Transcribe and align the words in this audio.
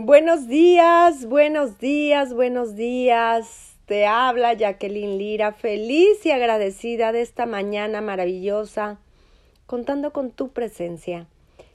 Buenos 0.00 0.46
días, 0.46 1.26
buenos 1.26 1.80
días, 1.80 2.32
buenos 2.32 2.76
días. 2.76 3.76
Te 3.84 4.06
habla 4.06 4.52
Jacqueline 4.52 5.18
Lira, 5.18 5.50
feliz 5.50 6.24
y 6.24 6.30
agradecida 6.30 7.10
de 7.10 7.20
esta 7.20 7.46
mañana 7.46 8.00
maravillosa, 8.00 9.00
contando 9.66 10.12
con 10.12 10.30
tu 10.30 10.50
presencia. 10.50 11.26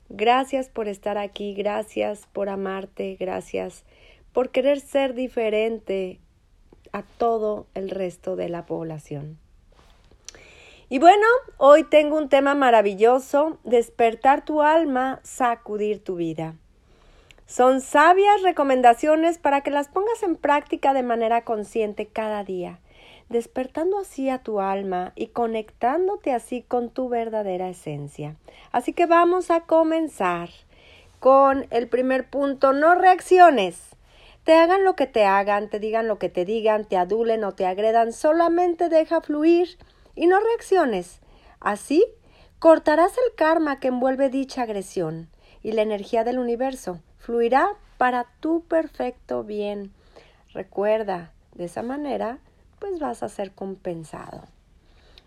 Gracias 0.08 0.70
por 0.70 0.88
estar 0.88 1.18
aquí, 1.18 1.54
gracias 1.54 2.26
por 2.32 2.48
amarte, 2.48 3.18
gracias 3.20 3.84
por 4.32 4.52
querer 4.52 4.80
ser 4.80 5.16
diferente 5.16 6.22
a 6.94 7.04
todo 7.04 7.68
el 7.74 7.90
resto 7.90 8.38
de 8.38 8.48
la 8.48 8.66
población. 8.66 9.38
Y 10.88 11.00
bueno, 11.00 11.28
hoy 11.58 11.84
tengo 11.84 12.18
un 12.18 12.30
tema 12.30 12.56
maravilloso, 12.56 13.58
despertar 13.66 14.46
tu 14.46 14.62
alma, 14.62 15.20
sacudir 15.24 16.02
tu 16.02 16.16
vida. 16.16 16.56
Son 17.56 17.82
sabias 17.82 18.42
recomendaciones 18.42 19.38
para 19.38 19.62
que 19.62 19.70
las 19.70 19.88
pongas 19.88 20.24
en 20.24 20.38
práctica 20.38 20.92
de 20.96 21.04
manera 21.04 21.44
consciente 21.44 22.08
cada 22.08 22.44
día, 22.44 22.80
despertando 23.30 24.00
así 24.00 24.28
a 24.28 24.40
tu 24.40 24.60
alma 24.60 25.14
y 25.16 25.28
conectándote 25.28 26.32
así 26.32 26.64
con 26.64 26.90
tu 26.90 27.10
verdadera 27.10 27.70
esencia. 27.70 28.38
Así 28.72 28.92
que 28.92 29.06
vamos 29.06 29.52
a 29.52 29.60
comenzar 29.60 30.50
con 31.20 31.68
el 31.70 31.88
primer 31.88 32.28
punto, 32.28 32.74
no 32.74 32.96
reacciones. 32.96 33.80
Te 34.46 34.56
hagan 34.56 34.84
lo 34.84 34.96
que 34.96 35.06
te 35.06 35.24
hagan, 35.24 35.70
te 35.70 35.78
digan 35.78 36.08
lo 36.08 36.18
que 36.18 36.30
te 36.30 36.46
digan, 36.46 36.86
te 36.86 36.98
adulen 36.98 37.44
o 37.44 37.52
te 37.52 37.68
agredan, 37.68 38.14
solamente 38.14 38.90
deja 38.90 39.22
fluir 39.22 39.78
y 40.16 40.26
no 40.26 40.40
reacciones. 40.40 41.22
Así 41.60 42.04
cortarás 42.58 43.12
el 43.12 43.36
karma 43.36 43.80
que 43.80 43.90
envuelve 43.90 44.32
dicha 44.32 44.64
agresión 44.64 45.30
y 45.62 45.74
la 45.74 45.84
energía 45.84 46.24
del 46.24 46.40
universo 46.40 47.00
fluirá 47.24 47.70
para 47.98 48.26
tu 48.42 48.64
perfecto 48.64 49.46
bien. 49.46 49.94
Recuerda, 50.54 51.32
de 51.56 51.66
esa 51.66 51.82
manera, 51.82 52.40
pues 52.80 53.00
vas 53.00 53.24
a 53.24 53.30
ser 53.30 53.52
compensado. 53.54 54.42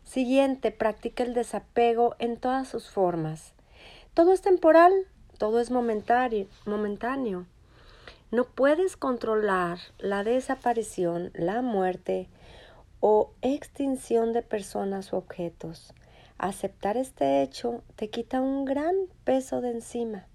Siguiente, 0.05 0.73
practica 0.73 1.25
el 1.25 1.33
desapego 1.33 2.15
en 2.19 2.37
todas 2.37 2.69
sus 2.69 2.91
formas. 2.91 3.55
Todo 4.13 4.35
es 4.35 4.43
temporal, 4.43 4.93
todo 5.39 5.59
es 5.59 5.71
momentáneo. 5.71 6.49
momentáneo. 6.67 7.47
No 8.31 8.45
puedes 8.45 8.99
controlar 8.99 9.79
la 9.99 10.23
desaparición, 10.23 11.31
la 11.33 11.63
muerte 11.63 12.29
o 13.01 13.31
extinción 13.41 14.35
de 14.35 14.43
personas 14.43 15.15
u 15.15 15.17
objetos. 15.17 15.95
Aceptar 16.37 16.99
este 16.99 17.43
hecho 17.43 17.83
te 17.95 18.11
quita 18.11 18.43
un 18.43 18.67
gran 18.67 18.95
peso 19.25 19.63
de 19.63 19.71
encima. 19.71 20.27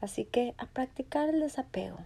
Así 0.00 0.24
que 0.24 0.54
a 0.58 0.66
practicar 0.66 1.28
el 1.28 1.40
desapego. 1.40 1.98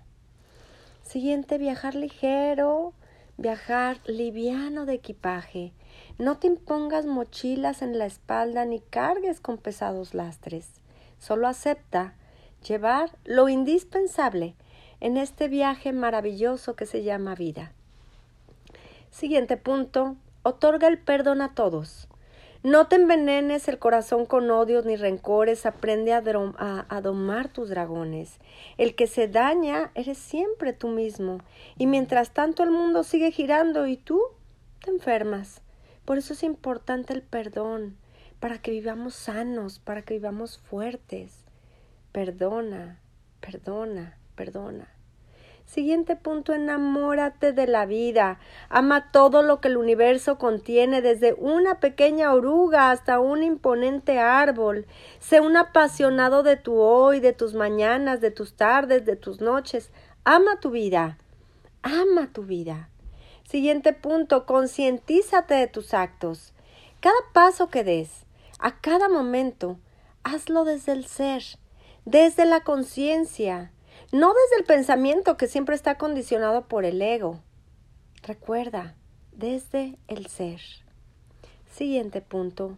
Siguiente, 1.03 1.59
viajar 1.59 1.95
ligero, 1.95 2.93
viajar 3.37 3.99
liviano 4.07 4.87
de 4.87 4.95
equipaje. 4.95 5.73
No 6.19 6.39
te 6.39 6.47
impongas 6.47 7.07
mochilas 7.07 7.83
en 7.83 7.99
la 7.99 8.07
espalda 8.07 8.65
ni 8.65 8.81
cargues 8.81 9.41
con 9.41 9.59
pesados 9.59 10.15
lastres. 10.15 10.71
Solo 11.19 11.49
acepta 11.49 12.15
llevar 12.67 13.11
lo 13.25 13.49
indispensable 13.49 14.55
en 15.01 15.17
este 15.17 15.49
viaje 15.49 15.93
maravilloso 15.93 16.77
que 16.77 16.87
se 16.87 17.03
llama 17.03 17.35
vida. 17.35 17.73
Siguiente 19.11 19.57
punto, 19.57 20.17
otorga 20.43 20.87
el 20.89 20.99
perdón 20.99 21.41
a 21.41 21.55
todos. 21.55 22.10
No 22.63 22.89
te 22.89 22.97
envenenes 22.97 23.69
el 23.69 23.79
corazón 23.79 24.27
con 24.27 24.51
odios 24.51 24.85
ni 24.85 24.95
rencores, 24.95 25.65
aprende 25.65 26.13
a, 26.13 26.21
domar 27.01 27.49
tus 27.49 27.71
dragones. 27.71 28.39
El 28.77 28.95
que 28.95 29.07
se 29.07 29.29
daña 29.29 29.91
eres 29.95 30.19
siempre 30.19 30.75
tú 30.75 30.89
mismo, 30.89 31.39
y 31.79 31.87
mientras 31.87 32.33
tanto 32.33 32.63
el 32.63 32.71
mundo 32.71 33.03
sigue 33.03 33.31
girando 33.31 33.87
y 33.87 33.97
tú 33.97 34.21
te 34.85 34.91
enfermas. 34.91 35.63
Por 36.05 36.19
eso 36.19 36.35
es 36.35 36.43
importante 36.43 37.15
el 37.15 37.23
perdón, 37.23 37.97
para 38.41 38.61
que 38.61 38.73
vivamos 38.73 39.15
sanos, 39.15 39.79
para 39.79 40.03
que 40.03 40.13
vivamos 40.13 40.59
fuertes. 40.59 41.45
Perdona, 42.13 43.01
perdona, 43.41 44.19
perdona. 44.35 45.00
Siguiente 45.71 46.17
punto, 46.17 46.53
enamórate 46.53 47.53
de 47.53 47.69
la 47.69 47.87
vida. 47.87 48.41
Ama 48.71 49.13
todo 49.13 49.43
lo 49.43 49.61
que 49.61 49.69
el 49.69 49.77
universo 49.77 50.37
contiene, 50.37 51.01
desde 51.01 51.33
una 51.35 51.79
pequeña 51.79 52.35
oruga 52.35 52.91
hasta 52.91 53.21
un 53.21 53.45
imponente 53.45 54.19
árbol. 54.19 54.85
Sé 55.21 55.41
un 55.41 55.57
apasionado 55.57 56.43
de 56.43 56.57
tu 56.57 56.81
hoy, 56.81 57.21
de 57.21 57.33
tus 57.33 57.55
mañanas, 57.55 58.21
de 58.21 58.33
tus 58.33 58.55
tardes, 58.55 59.05
de 59.05 59.15
tus 59.15 59.41
noches. 59.41 59.93
Ama 60.25 60.59
tu 60.59 60.71
vida. 60.73 61.19
Ama 61.83 62.31
tu 62.33 62.43
vida. 62.43 62.89
Siguiente 63.45 63.93
punto, 63.93 64.47
concientízate 64.47 65.55
de 65.55 65.69
tus 65.69 65.95
actos. 65.95 66.53
Cada 66.99 67.15
paso 67.33 67.69
que 67.69 67.85
des, 67.85 68.27
a 68.59 68.81
cada 68.81 69.09
momento, 69.09 69.79
hazlo 70.25 70.65
desde 70.65 70.91
el 70.91 71.07
ser, 71.07 71.45
desde 72.07 72.45
la 72.45 72.65
conciencia 72.65 73.71
no 74.13 74.33
desde 74.33 74.61
el 74.61 74.65
pensamiento 74.65 75.37
que 75.37 75.47
siempre 75.47 75.75
está 75.75 75.97
condicionado 75.97 76.67
por 76.69 76.85
el 76.85 77.01
ego. 77.01 77.41
Recuerda, 78.23 78.95
desde 79.33 79.97
el 80.09 80.27
ser. 80.27 80.61
Siguiente 81.71 82.21
punto. 82.21 82.77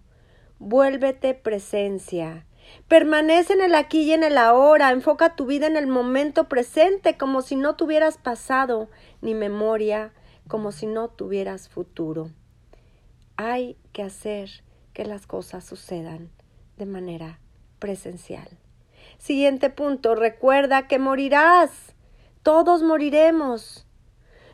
Vuélvete 0.59 1.35
presencia. 1.35 2.47
Permanece 2.87 3.55
en 3.55 3.63
el 3.63 3.75
aquí 3.75 4.03
y 4.03 4.13
en 4.13 4.23
el 4.23 4.39
ahora. 4.39 4.91
Enfoca 4.91 5.35
tu 5.35 5.47
vida 5.47 5.67
en 5.67 5.77
el 5.77 5.87
momento 5.87 6.49
presente 6.49 7.17
como 7.17 7.43
si 7.43 7.57
no 7.57 7.75
tuvieras 7.75 8.19
pasado 8.19 8.89
ni 9.21 9.35
memoria, 9.35 10.13
como 10.47 10.71
si 10.71 10.87
no 10.87 11.09
tuvieras 11.09 11.69
futuro. 11.69 12.31
Hay 13.37 13.77
que 13.93 14.03
hacer 14.03 14.51
que 14.93 15.05
las 15.05 15.27
cosas 15.27 15.65
sucedan 15.65 16.31
de 16.77 16.87
manera 16.87 17.41
presencial. 17.79 18.49
Siguiente 19.23 19.71
punto, 19.71 20.17
recuerda 20.17 20.89
que 20.89 20.99
morirás. 20.99 21.95
Todos 22.43 22.83
moriremos. 22.83 23.87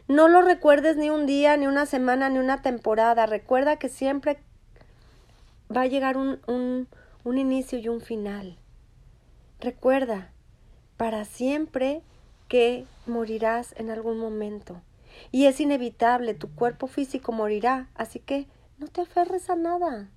No 0.08 0.28
lo 0.28 0.42
recuerdes 0.42 0.98
ni 0.98 1.08
un 1.08 1.24
día, 1.24 1.56
ni 1.56 1.66
una 1.66 1.86
semana, 1.86 2.28
ni 2.28 2.38
una 2.38 2.60
temporada. 2.60 3.24
Recuerda 3.24 3.78
que 3.78 3.88
siempre 3.88 4.36
va 5.74 5.80
a 5.80 5.86
llegar 5.86 6.18
un, 6.18 6.40
un, 6.46 6.86
un 7.24 7.38
inicio 7.38 7.78
y 7.78 7.88
un 7.88 8.02
final. 8.02 8.58
Recuerda, 9.58 10.32
para 10.98 11.24
siempre 11.24 12.02
que 12.48 12.84
morirás 13.06 13.74
en 13.78 13.88
algún 13.88 14.18
momento. 14.18 14.82
Y 15.32 15.46
es 15.46 15.60
inevitable, 15.60 16.34
tu 16.34 16.54
cuerpo 16.54 16.88
físico 16.88 17.32
morirá, 17.32 17.88
así 17.94 18.18
que 18.18 18.46
no 18.76 18.88
te 18.88 19.00
aferres 19.00 19.48
a 19.48 19.56
nada. 19.56 20.10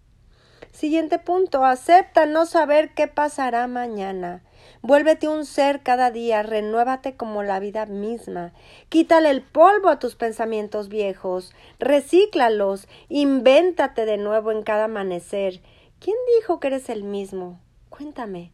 Siguiente 0.71 1.19
punto, 1.19 1.65
acepta 1.65 2.25
no 2.25 2.45
saber 2.45 2.93
qué 2.93 3.07
pasará 3.07 3.67
mañana. 3.67 4.43
Vuélvete 4.81 5.27
un 5.27 5.45
ser 5.45 5.81
cada 5.83 6.11
día, 6.11 6.43
renuévate 6.43 7.15
como 7.15 7.43
la 7.43 7.59
vida 7.59 7.85
misma. 7.85 8.53
Quítale 8.89 9.29
el 9.29 9.41
polvo 9.41 9.89
a 9.89 9.99
tus 9.99 10.15
pensamientos 10.15 10.89
viejos, 10.89 11.53
recíclalos, 11.79 12.87
invéntate 13.09 14.05
de 14.05 14.17
nuevo 14.17 14.51
en 14.51 14.63
cada 14.63 14.85
amanecer. 14.85 15.61
¿Quién 15.99 16.15
dijo 16.39 16.59
que 16.59 16.67
eres 16.67 16.89
el 16.89 17.03
mismo? 17.03 17.59
Cuéntame. 17.89 18.51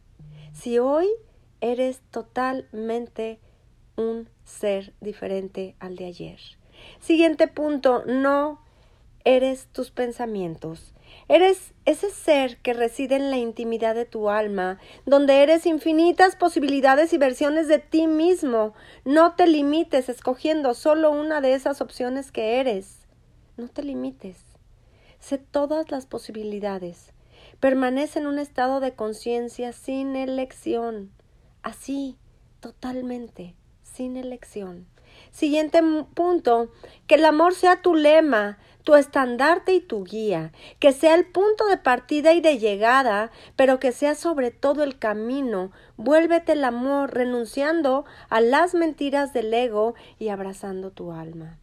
Si 0.52 0.78
hoy 0.78 1.08
eres 1.60 2.00
totalmente 2.10 3.40
un 3.96 4.28
ser 4.44 4.92
diferente 5.00 5.76
al 5.80 5.96
de 5.96 6.06
ayer. 6.06 6.38
Siguiente 7.00 7.48
punto, 7.48 8.04
no 8.06 8.60
eres 9.24 9.66
tus 9.72 9.90
pensamientos. 9.90 10.94
Eres 11.28 11.74
ese 11.84 12.10
ser 12.10 12.58
que 12.58 12.72
reside 12.72 13.16
en 13.16 13.30
la 13.30 13.36
intimidad 13.36 13.94
de 13.94 14.04
tu 14.04 14.30
alma, 14.30 14.78
donde 15.04 15.42
eres 15.42 15.66
infinitas 15.66 16.36
posibilidades 16.36 17.12
y 17.12 17.18
versiones 17.18 17.68
de 17.68 17.78
ti 17.78 18.06
mismo. 18.06 18.74
No 19.04 19.34
te 19.34 19.46
limites 19.46 20.08
escogiendo 20.08 20.74
solo 20.74 21.10
una 21.10 21.40
de 21.40 21.54
esas 21.54 21.80
opciones 21.80 22.32
que 22.32 22.60
eres. 22.60 23.06
No 23.56 23.68
te 23.68 23.82
limites. 23.82 24.38
Sé 25.20 25.38
todas 25.38 25.90
las 25.90 26.06
posibilidades. 26.06 27.12
Permanece 27.60 28.20
en 28.20 28.26
un 28.26 28.38
estado 28.38 28.80
de 28.80 28.94
conciencia 28.94 29.72
sin 29.72 30.16
elección. 30.16 31.10
Así, 31.62 32.16
totalmente, 32.60 33.54
sin 33.82 34.16
elección. 34.16 34.86
Siguiente 35.30 35.82
punto, 36.14 36.70
que 37.06 37.16
el 37.16 37.24
amor 37.24 37.54
sea 37.54 37.82
tu 37.82 37.94
lema, 37.94 38.58
tu 38.88 38.94
estandarte 38.94 39.74
y 39.74 39.80
tu 39.80 40.02
guía, 40.02 40.50
que 40.78 40.92
sea 40.92 41.14
el 41.14 41.26
punto 41.26 41.66
de 41.66 41.76
partida 41.76 42.32
y 42.32 42.40
de 42.40 42.56
llegada, 42.56 43.30
pero 43.54 43.78
que 43.78 43.92
sea 43.92 44.14
sobre 44.14 44.50
todo 44.50 44.82
el 44.82 44.98
camino. 44.98 45.72
Vuélvete 45.98 46.52
el 46.52 46.64
amor, 46.64 47.12
renunciando 47.12 48.06
a 48.30 48.40
las 48.40 48.72
mentiras 48.72 49.34
del 49.34 49.52
ego 49.52 49.94
y 50.18 50.30
abrazando 50.30 50.90
tu 50.90 51.12
alma. 51.12 51.58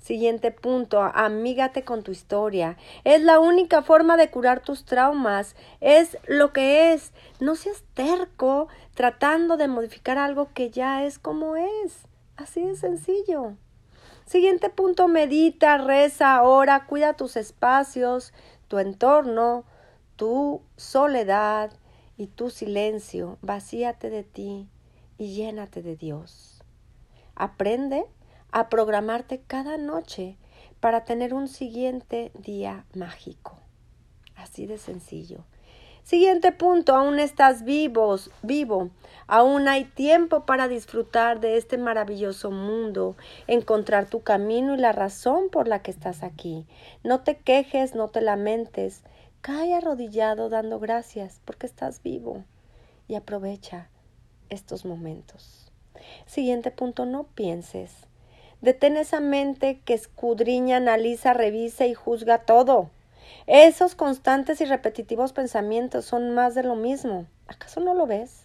Siguiente 0.00 0.50
punto, 0.50 1.00
amígate 1.00 1.84
con 1.84 2.02
tu 2.02 2.10
historia. 2.10 2.76
Es 3.04 3.22
la 3.22 3.38
única 3.38 3.82
forma 3.82 4.16
de 4.16 4.28
curar 4.28 4.58
tus 4.58 4.84
traumas. 4.84 5.54
Es 5.80 6.18
lo 6.26 6.52
que 6.52 6.92
es. 6.92 7.12
No 7.38 7.54
seas 7.54 7.84
terco 7.94 8.66
tratando 8.94 9.56
de 9.56 9.68
modificar 9.68 10.18
algo 10.18 10.48
que 10.54 10.70
ya 10.70 11.04
es 11.04 11.20
como 11.20 11.54
es. 11.54 12.08
Así 12.36 12.62
de 12.62 12.74
sencillo. 12.74 13.54
Siguiente 14.28 14.68
punto, 14.68 15.08
medita, 15.08 15.78
reza, 15.78 16.42
ora, 16.42 16.84
cuida 16.84 17.14
tus 17.14 17.34
espacios, 17.38 18.34
tu 18.68 18.78
entorno, 18.78 19.64
tu 20.16 20.60
soledad 20.76 21.72
y 22.18 22.26
tu 22.26 22.50
silencio. 22.50 23.38
Vacíate 23.40 24.10
de 24.10 24.24
ti 24.24 24.68
y 25.16 25.34
llénate 25.34 25.80
de 25.80 25.96
Dios. 25.96 26.62
Aprende 27.36 28.04
a 28.52 28.68
programarte 28.68 29.40
cada 29.46 29.78
noche 29.78 30.36
para 30.78 31.04
tener 31.04 31.32
un 31.32 31.48
siguiente 31.48 32.30
día 32.34 32.84
mágico. 32.94 33.56
Así 34.36 34.66
de 34.66 34.76
sencillo. 34.76 35.46
Siguiente 36.08 36.52
punto, 36.52 36.96
aún 36.96 37.18
estás 37.18 37.64
vivos, 37.64 38.30
vivo, 38.40 38.88
aún 39.26 39.68
hay 39.68 39.84
tiempo 39.84 40.46
para 40.46 40.66
disfrutar 40.66 41.38
de 41.38 41.58
este 41.58 41.76
maravilloso 41.76 42.50
mundo, 42.50 43.14
encontrar 43.46 44.08
tu 44.08 44.22
camino 44.22 44.74
y 44.74 44.78
la 44.78 44.92
razón 44.92 45.50
por 45.50 45.68
la 45.68 45.82
que 45.82 45.90
estás 45.90 46.22
aquí. 46.22 46.64
No 47.04 47.20
te 47.20 47.36
quejes, 47.36 47.94
no 47.94 48.08
te 48.08 48.22
lamentes, 48.22 49.02
cae 49.42 49.74
arrodillado 49.74 50.48
dando 50.48 50.80
gracias 50.80 51.42
porque 51.44 51.66
estás 51.66 52.02
vivo 52.02 52.42
y 53.06 53.14
aprovecha 53.14 53.90
estos 54.48 54.86
momentos. 54.86 55.70
Siguiente 56.24 56.70
punto, 56.70 57.04
no 57.04 57.24
pienses, 57.24 57.92
Detén 58.62 58.96
esa 58.96 59.20
mente 59.20 59.82
que 59.84 59.92
escudriña, 59.92 60.78
analiza, 60.78 61.34
revisa 61.34 61.84
y 61.84 61.92
juzga 61.92 62.38
todo. 62.38 62.88
Esos 63.50 63.94
constantes 63.94 64.60
y 64.60 64.66
repetitivos 64.66 65.32
pensamientos 65.32 66.04
son 66.04 66.34
más 66.34 66.54
de 66.54 66.62
lo 66.62 66.76
mismo. 66.76 67.26
¿Acaso 67.46 67.80
no 67.80 67.94
lo 67.94 68.06
ves? 68.06 68.42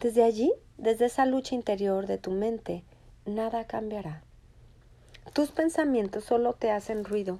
Desde 0.00 0.24
allí, 0.24 0.52
desde 0.76 1.04
esa 1.04 1.24
lucha 1.24 1.54
interior 1.54 2.08
de 2.08 2.18
tu 2.18 2.32
mente, 2.32 2.82
nada 3.26 3.68
cambiará. 3.68 4.24
Tus 5.34 5.52
pensamientos 5.52 6.24
solo 6.24 6.54
te 6.54 6.72
hacen 6.72 7.04
ruido 7.04 7.38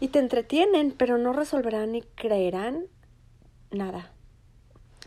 y 0.00 0.08
te 0.08 0.20
entretienen, 0.20 0.90
pero 0.90 1.18
no 1.18 1.34
resolverán 1.34 1.92
ni 1.92 2.00
creerán 2.00 2.86
nada. 3.70 4.10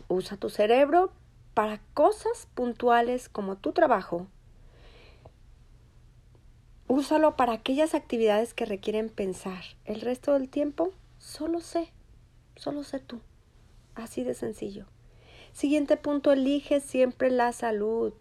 Usa 0.06 0.36
tu 0.36 0.48
cerebro 0.48 1.10
para 1.54 1.80
cosas 1.92 2.46
puntuales 2.54 3.28
como 3.28 3.56
tu 3.56 3.72
trabajo, 3.72 4.28
Úsalo 6.94 7.36
para 7.36 7.54
aquellas 7.54 7.94
actividades 7.94 8.52
que 8.52 8.66
requieren 8.66 9.08
pensar. 9.08 9.64
El 9.86 10.02
resto 10.02 10.34
del 10.34 10.50
tiempo, 10.50 10.92
solo 11.16 11.60
sé, 11.60 11.90
solo 12.54 12.84
sé 12.84 13.00
tú. 13.00 13.22
Así 13.94 14.24
de 14.24 14.34
sencillo. 14.34 14.84
Siguiente 15.54 15.96
punto, 15.96 16.32
elige 16.32 16.80
siempre 16.80 17.30
la 17.30 17.52
salud 17.52 18.12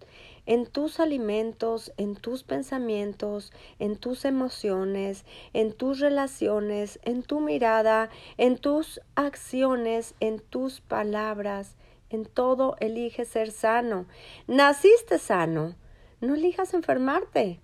en 0.46 0.66
tus 0.68 1.02
alimentos, 1.02 1.92
en 1.98 2.16
tus 2.16 2.44
pensamientos, 2.44 3.52
en 3.78 3.98
tus 3.98 4.24
emociones, 4.24 5.26
en 5.52 5.74
tus 5.74 6.00
relaciones, 6.00 7.02
en 7.04 7.24
tu 7.24 7.42
mirada, 7.42 8.10
en 8.38 8.58
tus 8.58 9.02
acciones, 9.16 10.16
en 10.22 10.40
tus 10.40 10.80
palabras. 10.80 11.76
En 12.10 12.24
todo 12.24 12.78
elige 12.80 13.26
ser 13.26 13.52
sano. 13.52 14.06
Naciste 14.48 15.20
sano. 15.20 15.76
No 16.22 16.36
elijas 16.36 16.74
enfermarte. 16.74 17.60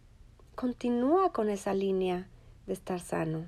Continúa 0.57 1.33
con 1.33 1.51
esa 1.51 1.75
línea 1.75 2.27
de 2.65 2.73
estar 2.73 2.99
sano. 2.99 3.45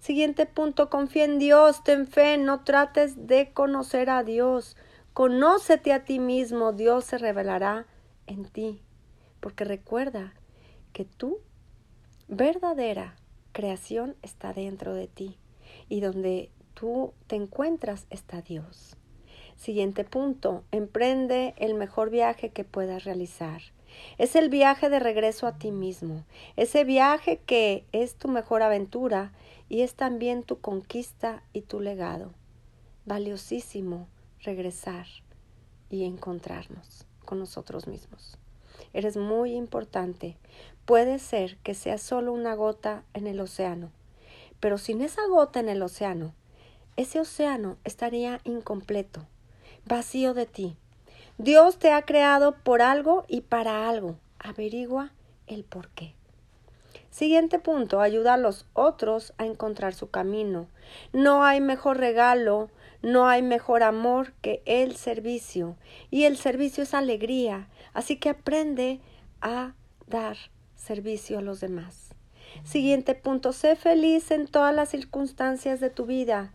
Siguiente 0.00 0.44
punto, 0.44 0.90
confía 0.90 1.24
en 1.24 1.38
Dios, 1.38 1.82
ten 1.82 2.06
fe, 2.06 2.36
no 2.36 2.62
trates 2.62 3.26
de 3.26 3.54
conocer 3.54 4.10
a 4.10 4.22
Dios. 4.22 4.76
Conócete 5.14 5.94
a 5.94 6.04
ti 6.04 6.18
mismo, 6.18 6.74
Dios 6.74 7.06
se 7.06 7.16
revelará 7.16 7.86
en 8.26 8.44
ti. 8.44 8.82
Porque 9.40 9.64
recuerda 9.64 10.34
que 10.92 11.06
tu 11.06 11.38
verdadera 12.28 13.16
creación 13.52 14.14
está 14.20 14.52
dentro 14.52 14.92
de 14.92 15.06
ti 15.06 15.38
y 15.88 16.02
donde 16.02 16.50
tú 16.74 17.14
te 17.28 17.36
encuentras 17.36 18.06
está 18.10 18.42
Dios. 18.42 18.98
Siguiente 19.56 20.04
punto, 20.04 20.64
emprende 20.70 21.54
el 21.56 21.72
mejor 21.72 22.10
viaje 22.10 22.50
que 22.50 22.64
puedas 22.64 23.04
realizar. 23.04 23.62
Es 24.18 24.36
el 24.36 24.48
viaje 24.48 24.88
de 24.88 24.98
regreso 24.98 25.46
a 25.46 25.58
ti 25.58 25.72
mismo, 25.72 26.24
ese 26.56 26.84
viaje 26.84 27.40
que 27.46 27.84
es 27.92 28.14
tu 28.14 28.28
mejor 28.28 28.62
aventura 28.62 29.32
y 29.68 29.82
es 29.82 29.94
también 29.94 30.42
tu 30.42 30.60
conquista 30.60 31.42
y 31.52 31.62
tu 31.62 31.80
legado. 31.80 32.32
Valiosísimo 33.04 34.08
regresar 34.42 35.06
y 35.90 36.04
encontrarnos 36.04 37.06
con 37.24 37.38
nosotros 37.38 37.86
mismos. 37.86 38.38
Eres 38.92 39.16
muy 39.16 39.52
importante. 39.54 40.36
Puede 40.84 41.18
ser 41.18 41.56
que 41.58 41.74
sea 41.74 41.98
solo 41.98 42.32
una 42.32 42.54
gota 42.54 43.04
en 43.12 43.26
el 43.26 43.40
océano, 43.40 43.90
pero 44.60 44.78
sin 44.78 45.02
esa 45.02 45.26
gota 45.28 45.60
en 45.60 45.68
el 45.68 45.82
océano, 45.82 46.32
ese 46.96 47.20
océano 47.20 47.76
estaría 47.84 48.40
incompleto, 48.44 49.26
vacío 49.84 50.32
de 50.32 50.46
ti. 50.46 50.76
Dios 51.38 51.78
te 51.78 51.92
ha 51.92 52.02
creado 52.02 52.56
por 52.62 52.80
algo 52.80 53.24
y 53.28 53.42
para 53.42 53.88
algo. 53.88 54.16
Averigua 54.38 55.12
el 55.46 55.64
por 55.64 55.88
qué. 55.90 56.14
Siguiente 57.10 57.58
punto, 57.58 58.00
ayuda 58.00 58.34
a 58.34 58.38
los 58.38 58.66
otros 58.72 59.34
a 59.38 59.46
encontrar 59.46 59.94
su 59.94 60.10
camino. 60.10 60.66
No 61.12 61.44
hay 61.44 61.60
mejor 61.60 61.98
regalo, 61.98 62.70
no 63.02 63.28
hay 63.28 63.42
mejor 63.42 63.82
amor 63.82 64.32
que 64.40 64.62
el 64.64 64.96
servicio. 64.96 65.76
Y 66.10 66.24
el 66.24 66.36
servicio 66.36 66.82
es 66.82 66.94
alegría. 66.94 67.68
Así 67.92 68.16
que 68.16 68.30
aprende 68.30 69.00
a 69.40 69.74
dar 70.06 70.36
servicio 70.74 71.38
a 71.38 71.42
los 71.42 71.60
demás. 71.60 72.10
Siguiente 72.64 73.14
punto, 73.14 73.52
sé 73.52 73.76
feliz 73.76 74.30
en 74.30 74.46
todas 74.46 74.74
las 74.74 74.88
circunstancias 74.88 75.80
de 75.80 75.90
tu 75.90 76.06
vida. 76.06 76.52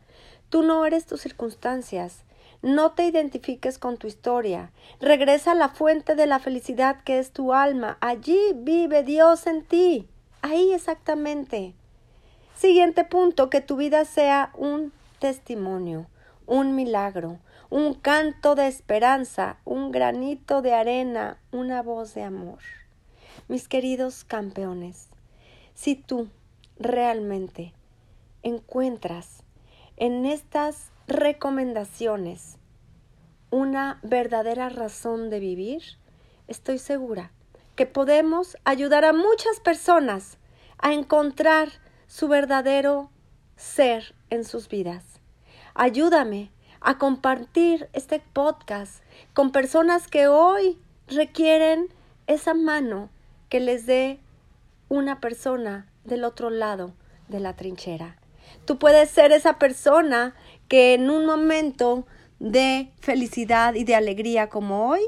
Tú 0.49 0.63
no 0.63 0.85
eres 0.85 1.05
tus 1.05 1.21
circunstancias. 1.21 2.23
No 2.61 2.91
te 2.91 3.05
identifiques 3.05 3.79
con 3.79 3.97
tu 3.97 4.05
historia. 4.05 4.71
Regresa 4.99 5.53
a 5.53 5.55
la 5.55 5.69
fuente 5.69 6.15
de 6.15 6.27
la 6.27 6.39
felicidad 6.39 7.01
que 7.03 7.17
es 7.17 7.31
tu 7.31 7.53
alma. 7.53 7.97
Allí 8.01 8.39
vive 8.55 9.03
Dios 9.03 9.47
en 9.47 9.63
ti. 9.63 10.07
Ahí 10.43 10.71
exactamente. 10.71 11.73
Siguiente 12.55 13.03
punto, 13.03 13.49
que 13.49 13.61
tu 13.61 13.77
vida 13.77 14.05
sea 14.05 14.51
un 14.55 14.93
testimonio, 15.17 16.05
un 16.45 16.75
milagro, 16.75 17.39
un 17.71 17.95
canto 17.95 18.53
de 18.53 18.67
esperanza, 18.67 19.57
un 19.65 19.91
granito 19.91 20.62
de 20.62 20.74
arena, 20.74 21.39
una 21.51 21.81
voz 21.81 22.13
de 22.13 22.21
amor. 22.21 22.59
Mis 23.47 23.67
queridos 23.67 24.24
campeones, 24.24 25.09
si 25.74 25.95
tú 25.95 26.27
realmente 26.77 27.74
encuentras 28.43 29.43
en 29.97 30.25
estas 30.25 30.91
recomendaciones, 31.12 32.58
una 33.50 34.00
verdadera 34.01 34.70
razón 34.70 35.30
de 35.30 35.39
vivir, 35.39 35.84
estoy 36.48 36.77
segura 36.77 37.32
que 37.75 37.86
podemos 37.86 38.58
ayudar 38.63 39.06
a 39.06 39.13
muchas 39.13 39.60
personas 39.60 40.38
a 40.77 40.94
encontrar 40.94 41.70
su 42.08 42.27
verdadero 42.27 43.10
ser 43.56 44.15
en 44.30 44.46
sus 44.46 44.70
vidas. 44.70 45.03
Ayúdame 45.74 46.51
a 46.80 46.98
compartir 46.98 47.89
este 47.94 48.22
podcast 48.34 49.03
con 49.34 49.51
personas 49.51 50.08
que 50.08 50.27
hoy 50.27 50.80
requieren 51.08 51.94
esa 52.27 52.53
mano 52.53 53.10
que 53.50 53.60
les 53.60 53.86
dé 53.86 54.20
una 54.89 55.20
persona 55.20 55.88
del 56.03 56.24
otro 56.24 56.50
lado 56.50 56.94
de 57.27 57.39
la 57.39 57.56
trinchera. 57.56 58.18
Tú 58.65 58.77
puedes 58.77 59.10
ser 59.10 59.32
esa 59.32 59.58
persona 59.58 60.36
que 60.71 60.93
en 60.93 61.09
un 61.09 61.25
momento 61.25 62.07
de 62.39 62.93
felicidad 63.01 63.73
y 63.73 63.83
de 63.83 63.93
alegría 63.93 64.47
como 64.47 64.87
hoy, 64.87 65.01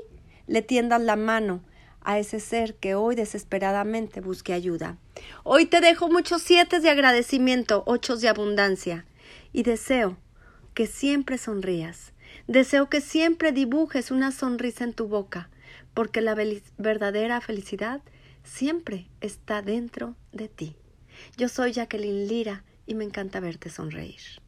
le 0.46 0.62
tiendas 0.62 1.02
la 1.02 1.16
mano 1.16 1.64
a 2.02 2.20
ese 2.20 2.42
ser 2.42 2.76
que 2.76 2.96
hoy 2.96 3.16
desesperadamente 3.16 4.20
busque 4.20 4.52
ayuda. 4.52 4.98
Hoy 5.46 5.66
te 5.66 5.80
dejo 5.80 6.10
muchos 6.10 6.42
siete 6.42 6.82
de 6.82 6.90
agradecimiento, 6.90 7.84
ocho 7.86 8.18
de 8.18 8.28
abundancia, 8.28 9.06
y 9.54 9.64
deseo 9.64 10.18
que 10.74 10.86
siempre 10.86 11.38
sonrías. 11.38 12.12
Deseo 12.48 12.90
que 12.90 13.00
siempre 13.00 13.54
dibujes 13.54 14.12
una 14.12 14.34
sonrisa 14.34 14.84
en 14.84 14.92
tu 14.92 15.08
boca, 15.08 15.50
porque 15.94 16.20
la 16.20 16.36
verdadera 16.78 17.40
felicidad 17.40 18.02
siempre 18.44 19.08
está 19.22 19.62
dentro 19.62 20.18
de 20.34 20.50
ti. 20.50 20.76
Yo 21.38 21.48
soy 21.48 21.72
Jacqueline 21.72 22.28
Lira 22.28 22.66
y 22.86 22.96
me 22.96 23.06
encanta 23.06 23.40
verte 23.40 23.70
sonreír. 23.70 24.43